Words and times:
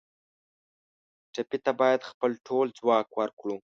ټپي 1.33 1.57
ته 1.65 1.71
باید 1.79 2.07
خپل 2.11 2.31
ټول 2.47 2.65
ځواک 2.77 3.07
ورکړو. 3.19 3.55